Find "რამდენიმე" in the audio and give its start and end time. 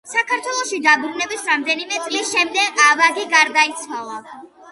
1.49-1.99